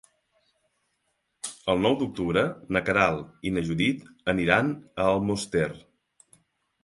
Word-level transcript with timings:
El 1.73 1.81
nou 1.81 1.97
d'octubre 1.99 2.43
na 2.77 2.81
Queralt 2.87 3.45
i 3.49 3.53
na 3.57 3.63
Judit 3.67 4.01
aniran 4.35 4.71
a 5.03 5.05
Almoster. 5.13 5.69